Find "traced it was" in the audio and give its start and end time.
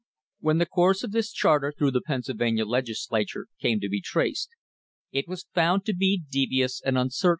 4.01-5.45